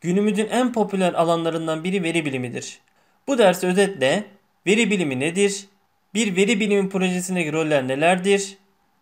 günümüzün 0.00 0.48
en 0.48 0.72
popüler 0.72 1.12
alanlarından 1.12 1.84
biri 1.84 2.02
veri 2.02 2.24
bilimidir. 2.24 2.78
Bu 3.26 3.38
ders 3.38 3.64
özetle 3.64 4.24
veri 4.66 4.90
bilimi 4.90 5.20
nedir? 5.20 5.66
Bir 6.14 6.36
veri 6.36 6.60
bilimi 6.60 6.88
projesindeki 6.88 7.52
roller 7.52 7.88
nelerdir? 7.88 8.58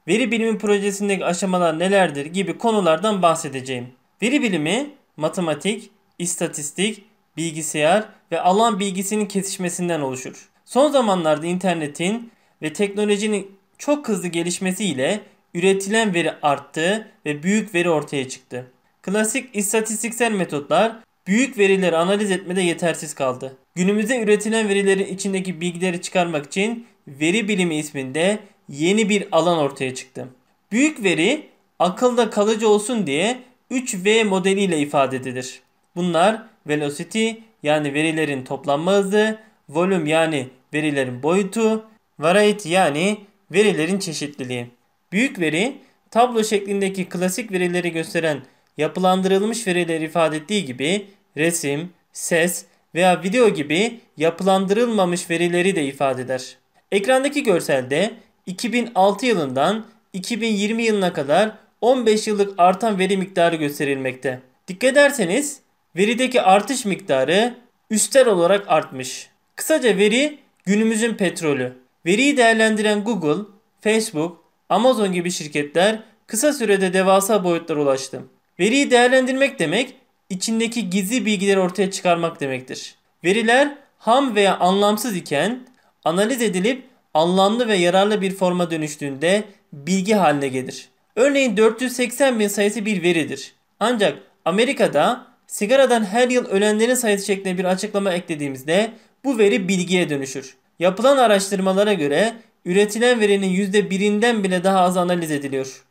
Veri 0.09 0.30
bilimi 0.30 0.59
projesindeki 0.59 1.24
aşamalar 1.24 1.79
nelerdir 1.79 2.27
gibi 2.27 2.59
konulardan 2.59 3.22
bahsedeceğim. 3.22 3.88
Veri 4.22 4.43
bilimi 4.43 4.90
matematik, 5.17 5.90
istatistik, 6.19 7.04
bilgisayar 7.37 8.04
ve 8.33 8.40
alan 8.40 8.81
bilgisinin 8.81 9.26
kesişmesinden 9.26 10.01
oluşur. 10.01 10.49
Son 10.65 10.90
zamanlarda 10.90 11.47
internetin 11.47 12.31
ve 12.63 12.72
teknolojinin 12.72 13.58
çok 13.78 14.08
hızlı 14.08 14.28
gelişmesiyle 14.28 15.21
üretilen 15.54 16.15
veri 16.15 16.33
arttı 16.42 17.09
ve 17.27 17.42
büyük 17.42 17.74
veri 17.74 17.91
ortaya 17.91 18.28
çıktı. 18.28 18.66
Klasik 19.07 19.57
istatistiksel 19.57 20.33
metotlar 20.33 20.97
büyük 21.27 21.59
verileri 21.59 21.97
analiz 21.97 22.30
etmede 22.30 22.62
yetersiz 22.62 23.15
kaldı. 23.15 23.57
Günümüzde 23.75 24.23
üretilen 24.23 24.69
verilerin 24.69 25.07
içindeki 25.07 25.61
bilgileri 25.61 26.03
çıkarmak 26.03 26.47
için 26.47 26.87
veri 27.09 27.49
bilimi 27.49 27.77
isminde 27.77 28.39
yeni 28.69 29.09
bir 29.09 29.29
alan 29.33 29.59
ortaya 29.59 29.95
çıktı. 29.95 30.29
Büyük 30.73 31.05
veri 31.05 31.49
akılda 31.79 32.30
kalıcı 32.30 32.69
olsun 32.69 33.07
diye 33.07 33.39
3V 33.71 34.25
modeliyle 34.25 34.79
ifade 34.79 35.16
edilir. 35.16 35.61
Bunlar 35.97 36.43
velocity 36.66 37.30
yani 37.63 37.95
verilerin 37.95 38.45
toplanma 38.45 38.93
hızı, 38.93 39.38
volume 39.69 40.11
yani 40.11 40.49
verilerin 40.75 41.23
boyutu, 41.23 41.87
variety 42.19 42.69
yani 42.69 43.19
verilerin 43.52 43.99
çeşitliliği. 43.99 44.66
Büyük 45.13 45.41
veri 45.41 45.77
tablo 46.11 46.45
şeklindeki 46.45 47.05
klasik 47.05 47.52
verileri 47.52 47.93
gösteren 47.93 48.43
yapılandırılmış 48.79 49.66
verileri 49.66 50.05
ifade 50.05 50.37
ettiği 50.37 50.65
gibi 50.65 51.07
resim, 51.37 51.91
ses 52.12 52.65
veya 52.95 53.23
video 53.23 53.49
gibi 53.49 54.01
yapılandırılmamış 54.16 55.30
verileri 55.30 55.77
de 55.77 55.85
ifade 55.85 56.23
eder. 56.23 56.57
Ekrandaki 56.93 57.43
görselde 57.43 58.15
2006 58.47 59.27
yılından 59.27 59.87
2020 60.13 60.82
yılına 60.82 61.13
kadar 61.13 61.52
15 61.80 62.27
yıllık 62.27 62.54
artan 62.59 62.99
veri 62.99 63.16
miktarı 63.16 63.57
gösterilmekte. 63.57 64.41
Dikkat 64.69 64.92
ederseniz 64.92 65.60
verideki 65.97 66.42
artış 66.42 66.84
miktarı 66.84 67.54
üstel 67.91 68.28
olarak 68.28 68.64
artmış. 68.69 69.30
Kısaca 69.56 69.97
veri 69.97 70.38
günümüzün 70.64 71.14
petrolü. 71.14 71.72
Veriyi 72.06 72.36
değerlendiren 72.36 73.04
Google, 73.04 73.42
Facebook, 73.80 74.44
Amazon 74.69 75.12
gibi 75.12 75.30
şirketler 75.30 76.02
kısa 76.27 76.52
sürede 76.52 76.92
devasa 76.92 77.44
boyutlara 77.44 77.80
ulaştı. 77.80 78.22
Veriyi 78.60 78.90
değerlendirmek 78.90 79.58
demek 79.58 79.94
içindeki 80.30 80.90
gizli 80.90 81.26
bilgileri 81.26 81.60
ortaya 81.60 81.90
çıkarmak 81.90 82.40
demektir. 82.40 82.94
Veriler 83.24 83.74
ham 83.98 84.34
veya 84.34 84.58
anlamsız 84.58 85.16
iken 85.16 85.60
analiz 86.04 86.42
edilip 86.42 86.82
anlamlı 87.14 87.68
ve 87.68 87.76
yararlı 87.76 88.20
bir 88.20 88.34
forma 88.34 88.70
dönüştüğünde 88.70 89.44
bilgi 89.72 90.14
haline 90.14 90.48
gelir. 90.48 90.88
Örneğin 91.16 91.56
480 91.56 92.38
bin 92.38 92.48
sayısı 92.48 92.86
bir 92.86 93.02
veridir. 93.02 93.54
Ancak 93.80 94.18
Amerika'da 94.44 95.26
sigaradan 95.46 96.04
her 96.04 96.30
yıl 96.30 96.46
ölenlerin 96.46 96.94
sayısı 96.94 97.26
şeklinde 97.26 97.58
bir 97.58 97.64
açıklama 97.64 98.12
eklediğimizde 98.12 98.91
bu 99.24 99.38
veri 99.38 99.68
bilgiye 99.68 100.10
dönüşür. 100.10 100.56
Yapılan 100.78 101.16
araştırmalara 101.16 101.92
göre 101.92 102.32
üretilen 102.64 103.20
verinin 103.20 103.50
%1'inden 103.50 104.44
bile 104.44 104.64
daha 104.64 104.80
az 104.80 104.96
analiz 104.96 105.30
ediliyor. 105.30 105.84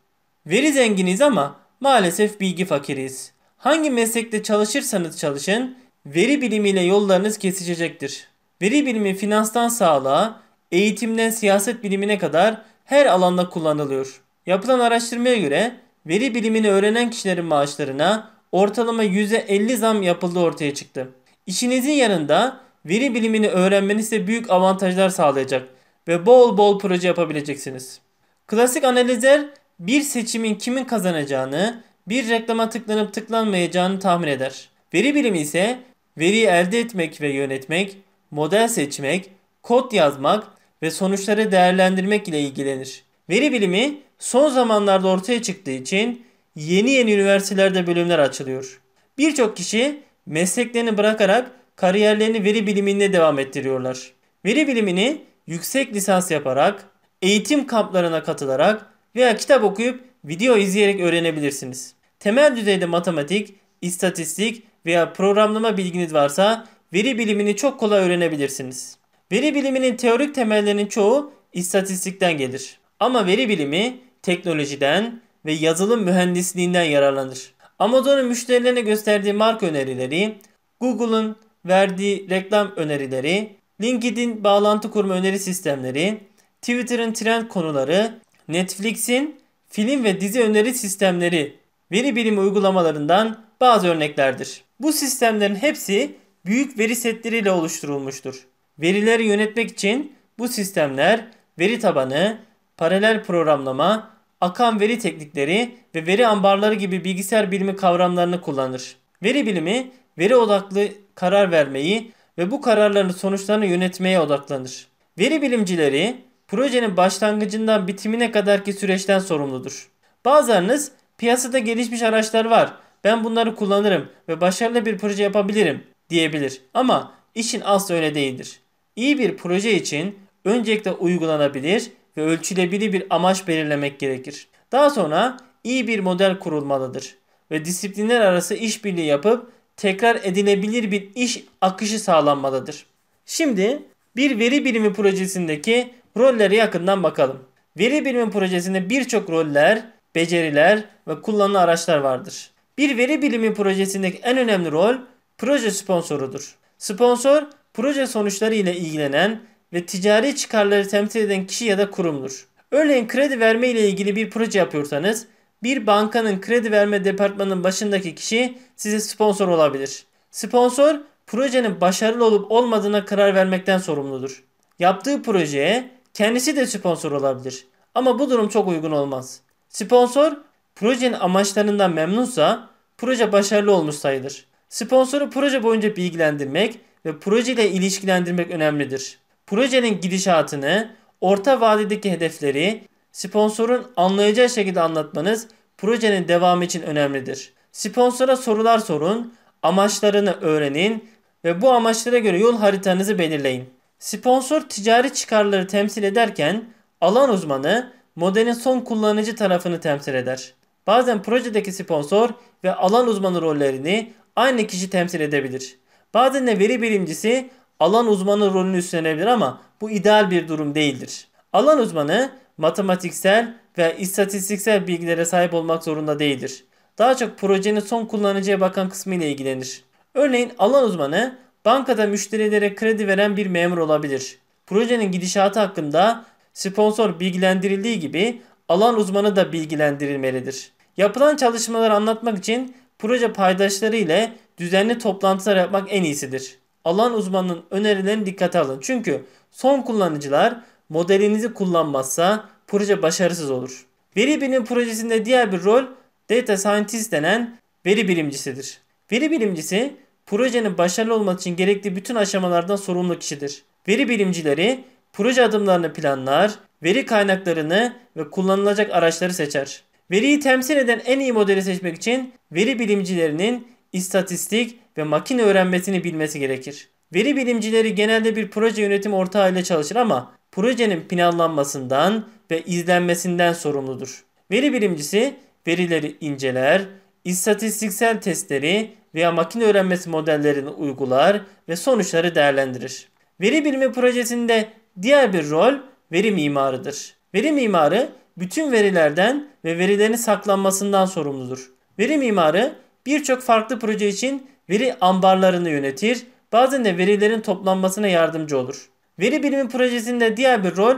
Veri 0.46 0.74
zenginiz 0.74 1.22
ama 1.22 1.65
maalesef 1.80 2.40
bilgi 2.40 2.66
fakiriyiz. 2.66 3.32
Hangi 3.58 3.90
meslekte 3.90 4.44
çalışırsanız 4.44 5.20
çalışın 5.20 5.78
veri 6.06 6.42
bilimiyle 6.42 6.82
yollarınız 6.82 7.38
kesişecektir. 7.38 8.28
Veri 8.62 8.86
bilimi 8.86 9.16
finanstan 9.16 9.68
sağlığa, 9.68 10.42
eğitimden 10.72 11.30
siyaset 11.30 11.84
bilimine 11.84 12.18
kadar 12.18 12.62
her 12.86 13.06
alanda 13.06 13.50
kullanılıyor. 13.50 14.22
Yapılan 14.46 14.80
araştırmaya 14.80 15.38
göre 15.38 15.76
veri 16.06 16.36
bilimini 16.36 16.70
öğrenen 16.70 17.10
kişilerin 17.10 17.46
maaşlarına 17.46 18.32
ortalama 18.52 19.04
%50 19.04 19.76
zam 19.76 20.04
yapıldığı 20.04 20.40
ortaya 20.40 20.74
çıktı. 20.74 21.10
İşinizin 21.46 21.92
yanında 21.92 22.60
veri 22.86 23.16
bilimini 23.16 23.48
öğrenmeniz 23.50 24.10
size 24.10 24.28
büyük 24.28 24.50
avantajlar 24.50 25.10
sağlayacak 25.10 25.68
ve 26.08 26.26
bol 26.26 26.58
bol 26.58 26.80
proje 26.80 27.08
yapabileceksiniz. 27.08 28.00
Klasik 28.48 28.84
analizler 28.84 29.46
bir 29.80 30.02
seçimin 30.02 30.56
kimin 30.56 30.86
kazanacağını, 30.86 31.84
bir 32.08 32.30
reklama 32.30 32.70
tıklanıp 32.70 33.14
tıklanmayacağını 33.14 34.00
tahmin 34.00 34.28
eder. 34.28 34.70
Veri 34.94 35.16
bilimi 35.16 35.40
ise 35.40 35.80
veriyi 36.18 36.46
elde 36.46 36.80
etmek 36.80 37.22
ve 37.22 37.30
yönetmek, 37.30 37.98
model 38.32 38.68
seçmek, 38.68 39.30
kod 39.64 39.92
yazmak 39.92 40.48
ve 40.82 40.92
sonuçları 40.92 41.52
değerlendirmek 41.52 42.28
ile 42.28 42.42
ilgilenir. 42.42 43.04
Veri 43.30 43.52
bilimi 43.52 43.98
son 44.20 44.50
zamanlarda 44.50 45.08
ortaya 45.08 45.42
çıktığı 45.42 45.72
için 45.72 46.26
yeni 46.56 46.92
yeni 46.92 47.14
üniversitelerde 47.14 47.88
bölümler 47.88 48.20
açılıyor. 48.20 48.82
Birçok 49.18 49.58
kişi 49.58 50.00
mesleklerini 50.26 50.98
bırakarak 50.98 51.52
kariyerlerini 51.76 52.44
veri 52.44 52.68
biliminde 52.68 53.14
devam 53.14 53.40
ettiriyorlar. 53.40 54.12
Veri 54.46 54.68
bilimini 54.68 55.22
yüksek 55.48 55.94
lisans 55.94 56.32
yaparak, 56.32 56.86
eğitim 57.22 57.68
kamplarına 57.68 58.24
katılarak 58.24 58.95
veya 59.16 59.38
kitap 59.38 59.64
okuyup 59.64 60.04
video 60.26 60.58
izleyerek 60.58 61.00
öğrenebilirsiniz. 61.00 61.94
Temel 62.20 62.56
düzeyde 62.56 62.86
matematik, 62.86 63.56
istatistik 63.82 64.64
veya 64.86 65.14
programlama 65.14 65.78
bilginiz 65.78 66.14
varsa 66.14 66.68
veri 66.94 67.18
bilimini 67.18 67.56
çok 67.56 67.80
kolay 67.80 68.06
öğrenebilirsiniz. 68.06 68.98
Veri 69.32 69.56
biliminin 69.56 69.96
teorik 69.96 70.36
temellerinin 70.36 70.88
çoğu 70.88 71.32
istatistikten 71.54 72.38
gelir. 72.38 72.80
Ama 73.00 73.26
veri 73.28 73.50
bilimi 73.50 73.98
teknolojiden 74.22 75.22
ve 75.46 75.54
yazılım 75.54 76.04
mühendisliğinden 76.04 76.84
yararlanır. 76.84 77.54
Amazon'un 77.80 78.26
müşterilerine 78.26 78.82
gösterdiği 78.82 79.34
marka 79.34 79.66
önerileri, 79.66 80.36
Google'ın 80.80 81.36
verdiği 81.66 82.30
reklam 82.30 82.72
önerileri, 82.76 83.56
LinkedIn 83.82 84.44
bağlantı 84.44 84.92
kurma 84.92 85.14
öneri 85.14 85.40
sistemleri, 85.40 86.18
Twitter'ın 86.62 87.14
trend 87.14 87.48
konuları, 87.48 88.20
Netflix'in 88.48 89.40
film 89.70 90.04
ve 90.04 90.22
dizi 90.22 90.44
öneri 90.44 90.74
sistemleri 90.74 91.56
veri 91.92 92.16
bilimi 92.16 92.40
uygulamalarından 92.40 93.40
bazı 93.62 93.88
örneklerdir. 93.88 94.64
Bu 94.80 94.94
sistemlerin 94.94 95.56
hepsi 95.56 96.16
büyük 96.46 96.80
veri 96.80 96.96
setleriyle 96.96 97.52
oluşturulmuştur. 97.52 98.48
Verileri 98.80 99.24
yönetmek 99.24 99.72
için 99.72 100.14
bu 100.40 100.48
sistemler 100.48 101.28
veri 101.60 101.80
tabanı, 101.80 102.38
paralel 102.78 103.24
programlama, 103.24 104.10
akan 104.42 104.80
veri 104.80 105.00
teknikleri 105.00 105.76
ve 105.96 106.06
veri 106.06 106.28
ambarları 106.28 106.74
gibi 106.74 107.04
bilgisayar 107.04 107.52
bilimi 107.52 107.76
kavramlarını 107.76 108.42
kullanır. 108.42 108.96
Veri 109.24 109.46
bilimi 109.46 109.92
veri 110.18 110.36
odaklı 110.36 110.88
karar 111.16 111.52
vermeyi 111.52 112.12
ve 112.38 112.52
bu 112.52 112.62
kararların 112.62 113.10
sonuçlarını 113.10 113.66
yönetmeye 113.66 114.20
odaklanır. 114.20 114.88
Veri 115.20 115.42
bilimcileri 115.42 116.16
projenin 116.56 116.98
başlangıcından 116.98 117.88
bitimine 117.88 118.32
kadarki 118.32 118.74
süreçten 118.74 119.20
sorumludur. 119.20 119.90
Bazılarınız 120.26 120.92
piyasada 121.18 121.60
gelişmiş 121.60 122.02
araçlar 122.02 122.46
var. 122.46 122.74
Ben 123.04 123.24
bunları 123.24 123.56
kullanırım 123.56 124.10
ve 124.30 124.42
başarılı 124.42 124.86
bir 124.86 124.98
proje 124.98 125.24
yapabilirim 125.24 125.84
diyebilir. 126.10 126.62
Ama 126.74 127.12
işin 127.36 127.62
aslı 127.66 127.96
öyle 127.96 128.16
değildir. 128.16 128.60
İyi 128.96 129.20
bir 129.20 129.38
proje 129.38 129.74
için 129.74 130.20
öncelikle 130.46 130.92
uygulanabilir 130.92 131.92
ve 132.18 132.22
ölçülebilir 132.22 132.94
bir 132.94 133.06
amaç 133.10 133.48
belirlemek 133.48 134.00
gerekir. 134.00 134.48
Daha 134.72 134.90
sonra 134.90 135.38
iyi 135.64 135.88
bir 135.88 136.00
model 136.00 136.40
kurulmalıdır 136.40 137.16
ve 137.52 137.66
disiplinler 137.66 138.22
arası 138.22 138.54
işbirliği 138.56 139.06
yapıp 139.06 139.52
tekrar 139.78 140.16
edilebilir 140.24 140.92
bir 140.92 141.10
iş 141.16 141.44
akışı 141.62 142.00
sağlanmalıdır. 142.00 142.86
Şimdi 143.26 143.84
bir 144.16 144.40
veri 144.40 144.66
bilimi 144.66 144.94
projesindeki 144.94 145.94
rollere 146.18 146.56
yakından 146.56 147.04
bakalım. 147.04 147.40
Veri 147.78 148.06
bilimi 148.06 148.32
projesinde 148.32 148.90
birçok 148.90 149.30
roller, 149.30 149.84
beceriler 150.16 150.84
ve 151.08 151.22
kullanılan 151.22 151.64
araçlar 151.64 151.98
vardır. 151.98 152.52
Bir 152.78 152.98
veri 152.98 153.22
bilimi 153.22 153.54
projesindeki 153.54 154.20
en 154.24 154.38
önemli 154.38 154.72
rol 154.72 154.96
proje 155.38 155.72
sponsorudur. 155.72 156.56
Sponsor 156.78 157.44
proje 157.74 158.08
sonuçları 158.08 158.56
ile 158.56 158.76
ilgilenen 158.76 159.42
ve 159.74 159.86
ticari 159.86 160.36
çıkarları 160.36 160.88
temsil 160.88 161.20
eden 161.20 161.48
kişi 161.48 161.66
ya 161.66 161.78
da 161.78 161.92
kurumdur. 161.92 162.48
Örneğin 162.72 163.08
kredi 163.08 163.40
verme 163.40 163.68
ile 163.68 163.90
ilgili 163.90 164.16
bir 164.16 164.30
proje 164.30 164.60
yapıyorsanız 164.60 165.28
bir 165.64 165.88
bankanın 165.88 166.42
kredi 166.42 166.72
verme 166.72 167.06
departmanının 167.06 167.64
başındaki 167.64 168.16
kişi 168.16 168.58
size 168.76 169.00
sponsor 169.00 169.48
olabilir. 169.48 170.06
Sponsor 170.32 170.96
projenin 171.28 171.82
başarılı 171.82 172.26
olup 172.26 172.52
olmadığına 172.52 173.06
karar 173.06 173.36
vermekten 173.36 173.78
sorumludur. 173.78 174.44
Yaptığı 174.80 175.24
projeye 175.24 175.95
kendisi 176.16 176.56
de 176.56 176.66
sponsor 176.66 177.12
olabilir. 177.12 177.68
Ama 177.96 178.20
bu 178.20 178.30
durum 178.30 178.50
çok 178.50 178.68
uygun 178.68 178.92
olmaz. 178.92 179.40
Sponsor 179.70 180.34
projenin 180.76 181.14
amaçlarından 181.14 181.94
memnunsa 181.94 182.70
proje 182.98 183.32
başarılı 183.32 183.72
olmuş 183.72 183.96
sayılır. 183.96 184.46
Sponsoru 184.70 185.30
proje 185.30 185.64
boyunca 185.64 185.96
bilgilendirmek 185.96 186.80
ve 187.06 187.20
proje 187.20 187.52
ile 187.52 187.72
ilişkilendirmek 187.72 188.52
önemlidir. 188.52 189.20
Projenin 189.48 190.02
gidişatını, 190.02 190.92
orta 191.22 191.62
vadedeki 191.62 192.12
hedefleri 192.12 192.84
sponsorun 193.12 193.92
anlayacağı 193.96 194.50
şekilde 194.50 194.82
anlatmanız 194.82 195.48
projenin 195.78 196.28
devamı 196.28 196.66
için 196.66 196.82
önemlidir. 196.82 197.54
Sponsora 197.72 198.38
sorular 198.38 198.80
sorun, 198.80 199.34
amaçlarını 199.64 200.32
öğrenin 200.42 201.10
ve 201.46 201.62
bu 201.62 201.72
amaçlara 201.72 202.18
göre 202.18 202.40
yol 202.40 202.58
haritanızı 202.58 203.20
belirleyin. 203.20 203.75
Sponsor 204.00 204.62
ticari 204.62 205.14
çıkarları 205.14 205.68
temsil 205.68 206.04
ederken 206.04 206.64
alan 207.02 207.30
uzmanı 207.30 207.92
modelin 208.16 208.54
son 208.54 208.80
kullanıcı 208.80 209.36
tarafını 209.36 209.80
temsil 209.80 210.14
eder. 210.14 210.54
Bazen 210.88 211.24
projedeki 211.24 211.72
sponsor 211.72 212.30
ve 212.64 212.76
alan 212.76 213.08
uzmanı 213.08 213.42
rollerini 213.42 214.14
aynı 214.36 214.68
kişi 214.68 214.90
temsil 214.90 215.20
edebilir. 215.20 215.78
Bazen 216.14 216.48
de 216.48 216.60
veri 216.60 216.82
bilimcisi 216.82 217.50
alan 217.80 218.08
uzmanı 218.08 218.54
rolünü 218.54 218.78
üstlenebilir 218.78 219.26
ama 219.26 219.62
bu 219.82 219.90
ideal 219.92 220.32
bir 220.32 220.48
durum 220.48 220.76
değildir. 220.76 221.28
Alan 221.54 221.80
uzmanı 221.80 222.32
matematiksel 222.58 223.54
ve 223.78 223.98
istatistiksel 224.00 224.88
bilgilere 224.88 225.26
sahip 225.26 225.54
olmak 225.54 225.84
zorunda 225.84 226.20
değildir. 226.20 226.66
Daha 226.98 227.18
çok 227.18 227.38
projenin 227.38 227.80
son 227.80 228.06
kullanıcıya 228.06 228.62
bakan 228.62 228.90
kısmı 228.90 229.16
ile 229.16 229.32
ilgilenir. 229.32 229.84
Örneğin 230.14 230.52
alan 230.58 230.84
uzmanı 230.84 231.38
bankada 231.66 232.08
müşterilere 232.08 232.76
kredi 232.76 233.08
veren 233.08 233.38
bir 233.38 233.48
memur 233.48 233.78
olabilir. 233.78 234.38
Projenin 234.68 235.12
gidişatı 235.12 235.60
hakkında 235.60 236.26
sponsor 236.54 237.20
bilgilendirildiği 237.20 238.00
gibi 238.00 238.42
alan 238.70 238.98
uzmanı 238.98 239.36
da 239.36 239.54
bilgilendirilmelidir. 239.54 240.72
Yapılan 240.98 241.36
çalışmaları 241.36 241.94
anlatmak 241.94 242.38
için 242.38 242.76
proje 243.00 243.34
paydaşları 243.34 243.96
ile 243.96 244.34
düzenli 244.58 245.00
toplantılar 245.00 245.56
yapmak 245.56 245.88
en 245.92 246.04
iyisidir. 246.04 246.58
Alan 246.86 247.14
uzmanının 247.14 247.64
önerilerini 247.72 248.26
dikkate 248.26 248.60
alın. 248.60 248.80
Çünkü 248.82 249.26
son 249.52 249.82
kullanıcılar 249.82 250.62
modelinizi 250.90 251.54
kullanmazsa 251.54 252.50
proje 252.68 253.02
başarısız 253.02 253.52
olur. 253.52 253.86
Veri 254.18 254.42
bilimi 254.42 254.66
projesinde 254.66 255.26
diğer 255.26 255.52
bir 255.52 255.64
rol 255.64 255.84
data 256.30 256.58
scientist 256.58 257.12
denen 257.12 257.58
veri 257.86 258.08
bilimcisidir. 258.08 258.82
Veri 259.12 259.32
bilimcisi 259.32 259.96
projenin 260.26 260.78
başarılı 260.78 261.14
olması 261.16 261.40
için 261.40 261.56
gerekli 261.56 261.96
bütün 261.96 262.16
aşamalardan 262.16 262.76
sorumlu 262.76 263.20
kişidir. 263.20 263.64
Veri 263.88 264.10
bilimcileri 264.10 264.84
proje 265.14 265.44
adımlarını 265.44 265.94
planlar, 265.94 266.52
veri 266.84 267.06
kaynaklarını 267.06 267.94
ve 268.18 268.30
kullanılacak 268.30 268.92
araçları 268.92 269.34
seçer. 269.34 269.84
Veriyi 270.12 270.40
temsil 270.40 270.78
eden 270.78 271.02
en 271.06 271.20
iyi 271.20 271.34
modeli 271.34 271.62
seçmek 271.62 271.96
için 271.96 272.34
veri 272.52 272.80
bilimcilerinin 272.80 273.68
istatistik 273.94 274.80
ve 274.98 275.04
makine 275.04 275.42
öğrenmesini 275.42 276.04
bilmesi 276.04 276.40
gerekir. 276.40 276.90
Veri 277.14 277.36
bilimcileri 277.36 277.96
genelde 277.96 278.36
bir 278.36 278.50
proje 278.50 278.82
yönetim 278.82 279.14
ortağı 279.14 279.52
ile 279.52 279.64
çalışır 279.64 279.96
ama 279.96 280.32
projenin 280.52 281.02
planlanmasından 281.02 282.26
ve 282.52 282.62
izlenmesinden 282.62 283.54
sorumludur. 283.54 284.24
Veri 284.52 284.74
bilimcisi 284.74 285.34
verileri 285.68 286.16
inceler, 286.22 286.86
istatistiksel 287.26 288.22
testleri 288.22 288.92
veya 289.16 289.32
makine 289.32 289.64
öğrenmesi 289.64 290.10
modellerini 290.10 290.70
uygular 290.70 291.42
ve 291.70 291.76
sonuçları 291.76 292.36
değerlendirir. 292.36 293.08
Veri 293.42 293.66
bilimi 293.66 293.92
projesinde 293.92 294.70
diğer 295.02 295.34
bir 295.34 295.50
rol 295.50 295.74
veri 296.12 296.32
mimarıdır. 296.32 297.16
Veri 297.34 297.52
mimarı 297.52 298.10
bütün 298.38 298.72
verilerden 298.72 299.48
ve 299.66 299.78
verilerin 299.78 300.16
saklanmasından 300.16 301.06
sorumludur. 301.06 301.72
Veri 302.00 302.18
mimarı 302.18 302.76
birçok 303.06 303.42
farklı 303.42 303.80
proje 303.80 304.08
için 304.08 304.48
veri 304.70 304.96
ambarlarını 305.02 305.70
yönetir, 305.70 306.26
bazen 306.52 306.86
de 306.86 306.98
verilerin 306.98 307.42
toplanmasına 307.42 308.08
yardımcı 308.08 308.58
olur. 308.58 308.90
Veri 309.20 309.44
bilimi 309.44 309.70
projesinde 309.70 310.38
diğer 310.38 310.64
bir 310.64 310.76
rol 310.76 310.96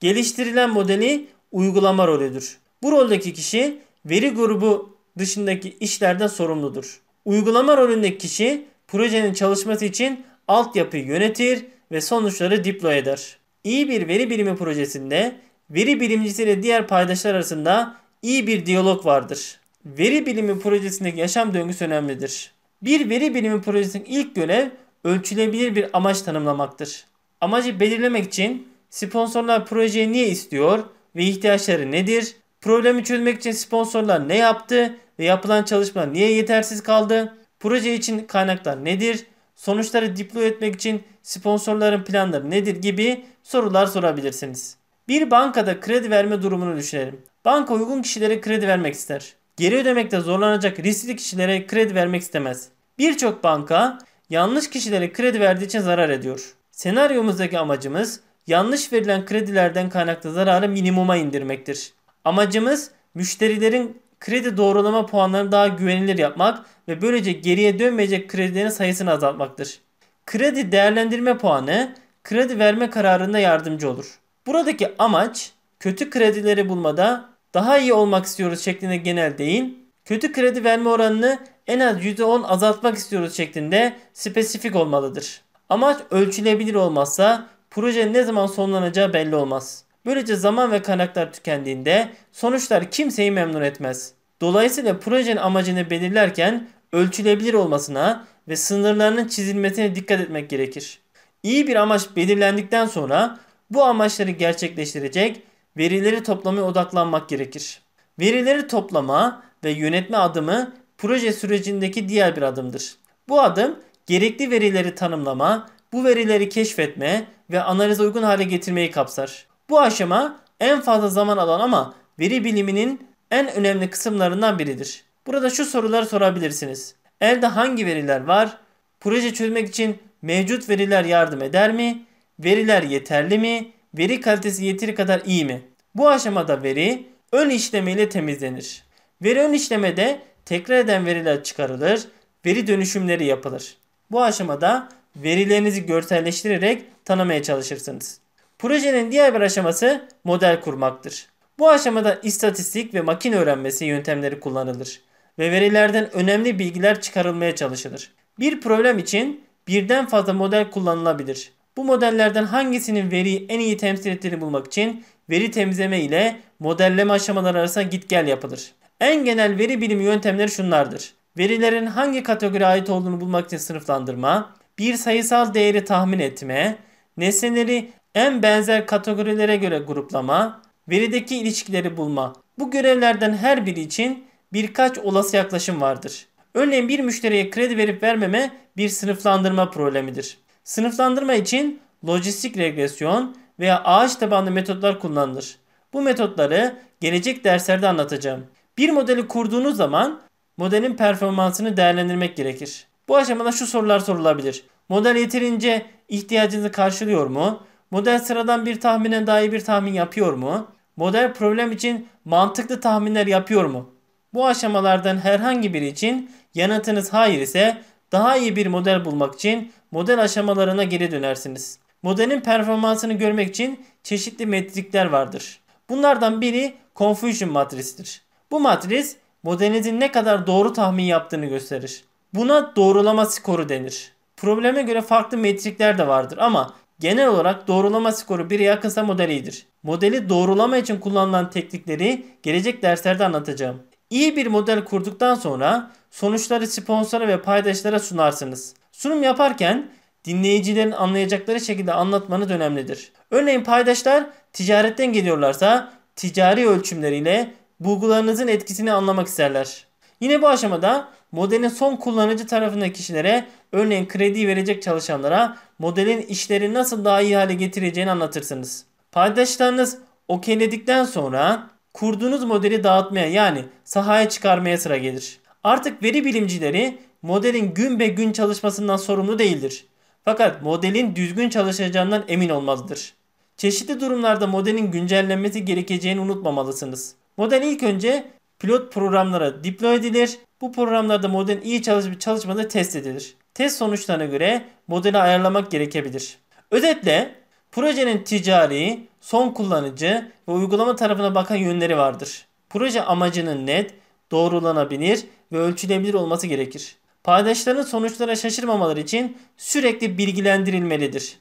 geliştirilen 0.00 0.70
modeli 0.70 1.26
uygulama 1.52 2.06
rolüdür. 2.06 2.58
Bu 2.82 2.92
roldeki 2.92 3.32
kişi 3.32 3.78
veri 4.04 4.30
grubu 4.30 4.89
dışındaki 5.18 5.76
işlerden 5.80 6.26
sorumludur. 6.26 7.00
Uygulama 7.24 7.76
rolündeki 7.76 8.18
kişi 8.18 8.64
projenin 8.88 9.32
çalışması 9.32 9.84
için 9.84 10.24
altyapıyı 10.48 11.04
yönetir 11.04 11.64
ve 11.92 12.00
sonuçları 12.00 12.64
deploy 12.64 12.98
eder. 12.98 13.38
İyi 13.64 13.88
bir 13.88 14.08
veri 14.08 14.30
bilimi 14.30 14.56
projesinde 14.56 15.36
veri 15.70 16.00
bilimcisiyle 16.00 16.62
diğer 16.62 16.86
paydaşlar 16.86 17.34
arasında 17.34 17.96
iyi 18.22 18.46
bir 18.46 18.66
diyalog 18.66 19.06
vardır. 19.06 19.60
Veri 19.84 20.26
bilimi 20.26 20.60
projesindeki 20.60 21.20
yaşam 21.20 21.54
döngüsü 21.54 21.84
önemlidir. 21.84 22.52
Bir 22.82 23.10
veri 23.10 23.34
bilimi 23.34 23.62
projesinin 23.62 24.04
ilk 24.04 24.34
görev 24.34 24.68
ölçülebilir 25.04 25.74
bir 25.74 25.86
amaç 25.92 26.22
tanımlamaktır. 26.22 27.04
Amacı 27.40 27.80
belirlemek 27.80 28.24
için 28.24 28.68
sponsorlar 28.90 29.66
projeyi 29.66 30.12
niye 30.12 30.28
istiyor 30.28 30.84
ve 31.16 31.24
ihtiyaçları 31.24 31.92
nedir? 31.92 32.36
Problemi 32.60 33.04
çözmek 33.04 33.38
için 33.38 33.52
sponsorlar 33.52 34.28
ne 34.28 34.36
yaptı 34.36 34.96
ve 35.18 35.24
yapılan 35.24 35.62
çalışmalar 35.62 36.12
niye 36.12 36.32
yetersiz 36.32 36.82
kaldı? 36.82 37.36
Proje 37.60 37.94
için 37.94 38.26
kaynaklar 38.26 38.84
nedir? 38.84 39.26
Sonuçları 39.56 40.16
deploy 40.16 40.46
etmek 40.46 40.74
için 40.74 41.02
sponsorların 41.22 42.04
planları 42.04 42.50
nedir 42.50 42.76
gibi 42.76 43.24
sorular 43.42 43.86
sorabilirsiniz. 43.86 44.76
Bir 45.08 45.30
bankada 45.30 45.80
kredi 45.80 46.10
verme 46.10 46.42
durumunu 46.42 46.76
düşünelim. 46.76 47.20
Banka 47.44 47.74
uygun 47.74 48.02
kişilere 48.02 48.40
kredi 48.40 48.68
vermek 48.68 48.94
ister. 48.94 49.34
Geri 49.56 49.76
ödemekte 49.76 50.20
zorlanacak 50.20 50.78
riskli 50.78 51.16
kişilere 51.16 51.66
kredi 51.66 51.94
vermek 51.94 52.22
istemez. 52.22 52.68
Birçok 52.98 53.44
banka 53.44 53.98
yanlış 54.30 54.70
kişilere 54.70 55.12
kredi 55.12 55.40
verdiği 55.40 55.64
için 55.64 55.80
zarar 55.80 56.08
ediyor. 56.08 56.54
Senaryomuzdaki 56.70 57.58
amacımız 57.58 58.20
yanlış 58.46 58.92
verilen 58.92 59.24
kredilerden 59.24 59.88
kaynaklı 59.88 60.32
zararı 60.32 60.68
minimuma 60.68 61.16
indirmektir. 61.16 61.92
Amacımız 62.24 62.90
müşterilerin 63.14 64.02
kredi 64.20 64.56
doğrulama 64.56 65.06
puanlarını 65.06 65.52
daha 65.52 65.68
güvenilir 65.68 66.18
yapmak 66.18 66.66
ve 66.88 67.02
böylece 67.02 67.32
geriye 67.32 67.78
dönmeyecek 67.78 68.28
kredilerin 68.28 68.68
sayısını 68.68 69.10
azaltmaktır. 69.10 69.80
Kredi 70.26 70.72
değerlendirme 70.72 71.38
puanı 71.38 71.94
kredi 72.24 72.58
verme 72.58 72.90
kararında 72.90 73.38
yardımcı 73.38 73.90
olur. 73.90 74.18
Buradaki 74.46 74.94
amaç 74.98 75.52
kötü 75.80 76.10
kredileri 76.10 76.68
bulmada 76.68 77.28
daha 77.54 77.78
iyi 77.78 77.92
olmak 77.92 78.24
istiyoruz 78.24 78.60
şeklinde 78.60 78.96
genel 78.96 79.38
değil, 79.38 79.74
kötü 80.04 80.32
kredi 80.32 80.64
verme 80.64 80.88
oranını 80.88 81.38
en 81.66 81.80
az 81.80 82.04
%10 82.04 82.46
azaltmak 82.46 82.96
istiyoruz 82.96 83.36
şeklinde 83.36 83.96
spesifik 84.12 84.76
olmalıdır. 84.76 85.42
Amaç 85.68 85.98
ölçülebilir 86.10 86.74
olmazsa 86.74 87.46
projenin 87.70 88.14
ne 88.14 88.22
zaman 88.22 88.46
sonlanacağı 88.46 89.12
belli 89.12 89.34
olmaz. 89.36 89.84
Böylece 90.06 90.36
zaman 90.36 90.72
ve 90.72 90.82
kaynaklar 90.82 91.32
tükendiğinde 91.32 92.08
sonuçlar 92.32 92.90
kimseyi 92.90 93.30
memnun 93.30 93.62
etmez. 93.62 94.12
Dolayısıyla 94.40 94.98
projenin 94.98 95.36
amacını 95.36 95.90
belirlerken 95.90 96.68
ölçülebilir 96.92 97.54
olmasına 97.54 98.26
ve 98.48 98.56
sınırlarının 98.56 99.28
çizilmesine 99.28 99.94
dikkat 99.94 100.20
etmek 100.20 100.50
gerekir. 100.50 100.98
İyi 101.42 101.66
bir 101.66 101.76
amaç 101.76 102.16
belirlendikten 102.16 102.86
sonra 102.86 103.38
bu 103.70 103.84
amaçları 103.84 104.30
gerçekleştirecek 104.30 105.42
verileri 105.76 106.22
toplamaya 106.22 106.62
odaklanmak 106.62 107.28
gerekir. 107.28 107.82
Verileri 108.20 108.66
toplama 108.66 109.42
ve 109.64 109.70
yönetme 109.70 110.16
adımı 110.16 110.72
proje 110.98 111.32
sürecindeki 111.32 112.08
diğer 112.08 112.36
bir 112.36 112.42
adımdır. 112.42 112.96
Bu 113.28 113.40
adım 113.40 113.78
gerekli 114.06 114.50
verileri 114.50 114.94
tanımlama, 114.94 115.70
bu 115.92 116.04
verileri 116.04 116.48
keşfetme 116.48 117.24
ve 117.50 117.62
analize 117.62 118.02
uygun 118.02 118.22
hale 118.22 118.44
getirmeyi 118.44 118.90
kapsar. 118.90 119.49
Bu 119.70 119.80
aşama 119.80 120.40
en 120.60 120.80
fazla 120.80 121.08
zaman 121.08 121.36
alan 121.36 121.60
ama 121.60 121.94
veri 122.18 122.44
biliminin 122.44 123.08
en 123.30 123.52
önemli 123.52 123.90
kısımlarından 123.90 124.58
biridir. 124.58 125.04
Burada 125.26 125.50
şu 125.50 125.64
soruları 125.64 126.06
sorabilirsiniz. 126.06 126.94
Elde 127.20 127.46
hangi 127.46 127.86
veriler 127.86 128.24
var? 128.24 128.56
Proje 129.00 129.34
çözmek 129.34 129.68
için 129.68 129.98
mevcut 130.22 130.68
veriler 130.68 131.04
yardım 131.04 131.42
eder 131.42 131.72
mi? 131.72 132.02
Veriler 132.38 132.82
yeterli 132.82 133.38
mi? 133.38 133.72
Veri 133.94 134.20
kalitesi 134.20 134.64
yeteri 134.64 134.94
kadar 134.94 135.22
iyi 135.26 135.44
mi? 135.44 135.62
Bu 135.94 136.08
aşamada 136.08 136.62
veri 136.62 137.06
ön 137.32 137.50
işleme 137.50 137.92
ile 137.92 138.08
temizlenir. 138.08 138.84
Veri 139.22 139.40
ön 139.40 139.52
işlemede 139.52 140.20
tekrar 140.44 140.78
eden 140.78 141.06
veriler 141.06 141.44
çıkarılır, 141.44 142.08
veri 142.46 142.66
dönüşümleri 142.66 143.24
yapılır. 143.24 143.76
Bu 144.10 144.22
aşamada 144.22 144.88
verilerinizi 145.16 145.86
görselleştirerek 145.86 146.82
tanımaya 147.04 147.42
çalışırsınız. 147.42 148.20
Projenin 148.60 149.12
diğer 149.12 149.34
bir 149.34 149.40
aşaması 149.40 150.08
model 150.24 150.60
kurmaktır. 150.60 151.26
Bu 151.58 151.70
aşamada 151.70 152.18
istatistik 152.22 152.94
ve 152.94 153.00
makine 153.00 153.36
öğrenmesi 153.36 153.84
yöntemleri 153.84 154.40
kullanılır 154.40 155.00
ve 155.38 155.50
verilerden 155.50 156.12
önemli 156.12 156.58
bilgiler 156.58 157.00
çıkarılmaya 157.00 157.56
çalışılır. 157.56 158.12
Bir 158.38 158.60
problem 158.60 158.98
için 158.98 159.44
birden 159.68 160.06
fazla 160.06 160.32
model 160.32 160.70
kullanılabilir. 160.70 161.52
Bu 161.76 161.84
modellerden 161.84 162.44
hangisinin 162.44 163.10
veriyi 163.10 163.46
en 163.48 163.60
iyi 163.60 163.76
temsil 163.76 164.10
ettiğini 164.10 164.40
bulmak 164.40 164.66
için 164.66 165.04
veri 165.30 165.50
temizleme 165.50 166.00
ile 166.00 166.36
modelleme 166.58 167.12
aşamaları 167.12 167.58
arasında 167.58 167.84
git 167.84 168.08
gel 168.08 168.26
yapılır. 168.28 168.72
En 169.00 169.24
genel 169.24 169.58
veri 169.58 169.80
bilimi 169.80 170.04
yöntemleri 170.04 170.50
şunlardır. 170.50 171.12
verilerin 171.38 171.86
hangi 171.86 172.22
kategoriye 172.22 172.66
ait 172.66 172.90
olduğunu 172.90 173.20
bulmak 173.20 173.46
için 173.46 173.56
sınıflandırma, 173.56 174.56
bir 174.78 174.94
sayısal 174.94 175.54
değeri 175.54 175.84
tahmin 175.84 176.18
etme, 176.18 176.76
nesneleri 177.16 177.88
en 178.14 178.42
benzer 178.42 178.86
kategorilere 178.86 179.56
göre 179.56 179.78
gruplama, 179.78 180.62
verideki 180.88 181.36
ilişkileri 181.36 181.96
bulma. 181.96 182.32
Bu 182.58 182.70
görevlerden 182.70 183.36
her 183.36 183.66
biri 183.66 183.80
için 183.80 184.24
birkaç 184.52 184.98
olası 184.98 185.36
yaklaşım 185.36 185.80
vardır. 185.80 186.26
Örneğin 186.54 186.88
bir 186.88 187.00
müşteriye 187.00 187.50
kredi 187.50 187.76
verip 187.76 188.02
vermeme 188.02 188.50
bir 188.76 188.88
sınıflandırma 188.88 189.70
problemidir. 189.70 190.38
Sınıflandırma 190.64 191.34
için 191.34 191.80
lojistik 192.06 192.58
regresyon 192.58 193.36
veya 193.60 193.82
ağaç 193.84 194.16
tabanlı 194.16 194.50
metotlar 194.50 195.00
kullanılır. 195.00 195.56
Bu 195.92 196.02
metotları 196.02 196.76
gelecek 197.00 197.44
derslerde 197.44 197.88
anlatacağım. 197.88 198.46
Bir 198.78 198.90
modeli 198.90 199.28
kurduğunuz 199.28 199.76
zaman 199.76 200.20
modelin 200.56 200.96
performansını 200.96 201.76
değerlendirmek 201.76 202.36
gerekir. 202.36 202.86
Bu 203.08 203.16
aşamada 203.16 203.52
şu 203.52 203.66
sorular 203.66 203.98
sorulabilir. 203.98 204.64
Model 204.88 205.16
yeterince 205.16 205.86
ihtiyacınızı 206.08 206.72
karşılıyor 206.72 207.26
mu? 207.26 207.60
Model 207.90 208.18
sıradan 208.18 208.66
bir 208.66 208.80
tahminen 208.80 209.26
daha 209.26 209.40
iyi 209.40 209.52
bir 209.52 209.64
tahmin 209.64 209.92
yapıyor 209.92 210.32
mu? 210.32 210.66
Model 210.96 211.34
problem 211.34 211.72
için 211.72 212.08
mantıklı 212.24 212.80
tahminler 212.80 213.26
yapıyor 213.26 213.64
mu? 213.64 213.90
Bu 214.34 214.46
aşamalardan 214.46 215.16
herhangi 215.18 215.74
biri 215.74 215.86
için 215.86 216.30
yanıtınız 216.54 217.12
hayır 217.12 217.40
ise 217.40 217.82
daha 218.12 218.36
iyi 218.36 218.56
bir 218.56 218.66
model 218.66 219.04
bulmak 219.04 219.34
için 219.34 219.72
model 219.90 220.22
aşamalarına 220.22 220.84
geri 220.84 221.10
dönersiniz. 221.10 221.78
Modelin 222.02 222.40
performansını 222.40 223.12
görmek 223.12 223.48
için 223.48 223.84
çeşitli 224.02 224.46
metrikler 224.46 225.06
vardır. 225.06 225.60
Bunlardan 225.88 226.40
biri 226.40 226.74
confusion 226.96 227.52
matrisidir. 227.52 228.22
Bu 228.50 228.60
matris 228.60 229.16
modelinizin 229.42 230.00
ne 230.00 230.12
kadar 230.12 230.46
doğru 230.46 230.72
tahmin 230.72 231.04
yaptığını 231.04 231.46
gösterir. 231.46 232.04
Buna 232.34 232.76
doğrulama 232.76 233.26
skoru 233.26 233.68
denir. 233.68 234.12
Probleme 234.36 234.82
göre 234.82 235.02
farklı 235.02 235.38
metrikler 235.38 235.98
de 235.98 236.08
vardır 236.08 236.38
ama 236.38 236.74
genel 237.00 237.28
olarak 237.28 237.68
doğrulama 237.68 238.12
skoru 238.12 238.42
1'e 238.42 238.64
yakınsa 238.64 239.02
model 239.02 239.28
iyidir. 239.28 239.66
Modeli 239.82 240.28
doğrulama 240.28 240.76
için 240.76 241.00
kullanılan 241.00 241.50
teknikleri 241.50 242.26
gelecek 242.42 242.82
derslerde 242.82 243.24
anlatacağım. 243.24 243.82
İyi 244.10 244.36
bir 244.36 244.46
model 244.46 244.84
kurduktan 244.84 245.34
sonra 245.34 245.90
sonuçları 246.10 246.66
sponsora 246.66 247.28
ve 247.28 247.42
paydaşlara 247.42 247.98
sunarsınız. 247.98 248.74
Sunum 248.92 249.22
yaparken 249.22 249.90
dinleyicilerin 250.24 250.90
anlayacakları 250.90 251.60
şekilde 251.60 251.92
anlatmanız 251.92 252.50
önemlidir. 252.50 253.12
Örneğin 253.30 253.64
paydaşlar 253.64 254.26
ticaretten 254.52 255.12
geliyorlarsa 255.12 255.92
ticari 256.16 256.68
ölçümleriyle 256.68 257.54
bulgularınızın 257.80 258.48
etkisini 258.48 258.92
anlamak 258.92 259.26
isterler. 259.26 259.86
Yine 260.20 260.42
bu 260.42 260.48
aşamada 260.48 261.08
modelin 261.32 261.68
son 261.68 261.96
kullanıcı 261.96 262.46
tarafındaki 262.46 262.92
kişilere 262.92 263.46
örneğin 263.72 264.08
kredi 264.08 264.48
verecek 264.48 264.82
çalışanlara 264.82 265.56
modelin 265.80 266.22
işleri 266.22 266.74
nasıl 266.74 267.04
daha 267.04 267.20
iyi 267.20 267.36
hale 267.36 267.54
getireceğini 267.54 268.10
anlatırsınız. 268.10 268.84
Paydaşlarınız 269.12 269.98
okeyledikten 270.28 271.04
sonra 271.04 271.70
kurduğunuz 271.94 272.44
modeli 272.44 272.84
dağıtmaya 272.84 273.26
yani 273.26 273.64
sahaya 273.84 274.28
çıkarmaya 274.28 274.78
sıra 274.78 274.96
gelir. 274.96 275.40
Artık 275.64 276.02
veri 276.02 276.24
bilimcileri 276.24 276.98
modelin 277.22 277.74
gün 277.74 278.00
be 278.00 278.08
gün 278.08 278.32
çalışmasından 278.32 278.96
sorumlu 278.96 279.38
değildir. 279.38 279.84
Fakat 280.24 280.62
modelin 280.62 281.16
düzgün 281.16 281.48
çalışacağından 281.48 282.24
emin 282.28 282.48
olmalıdır. 282.48 283.14
Çeşitli 283.56 284.00
durumlarda 284.00 284.46
modelin 284.46 284.90
güncellenmesi 284.90 285.64
gerekeceğini 285.64 286.20
unutmamalısınız. 286.20 287.14
Model 287.36 287.62
ilk 287.62 287.82
önce 287.82 288.24
pilot 288.58 288.92
programlara 288.92 289.64
deploy 289.64 289.94
edilir. 289.94 290.38
Bu 290.60 290.72
programlarda 290.72 291.28
modelin 291.28 291.60
iyi 291.60 291.82
çalışıp 291.82 292.20
çalışmadığı 292.20 292.68
test 292.68 292.96
edilir. 292.96 293.34
Test 293.60 293.78
sonuçlarına 293.78 294.24
göre 294.24 294.64
modeli 294.88 295.18
ayarlamak 295.18 295.70
gerekebilir. 295.70 296.38
Özetle 296.70 297.34
projenin 297.72 298.24
ticari, 298.24 299.00
son 299.20 299.50
kullanıcı 299.50 300.32
ve 300.48 300.52
uygulama 300.52 300.96
tarafına 300.96 301.34
bakan 301.34 301.56
yönleri 301.56 301.96
vardır. 301.96 302.46
Proje 302.70 303.02
amacının 303.02 303.66
net, 303.66 303.94
doğrulanabilir 304.30 305.24
ve 305.52 305.58
ölçülebilir 305.58 306.14
olması 306.14 306.46
gerekir. 306.46 306.96
Paydaşların 307.24 307.82
sonuçlara 307.82 308.36
şaşırmamaları 308.36 309.00
için 309.00 309.36
sürekli 309.56 310.18
bilgilendirilmelidir. 310.18 311.38